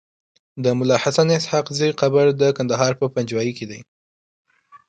[0.63, 3.79] د ملاحسناسحاقزی قبر دکندهار په پنجوايي کیدی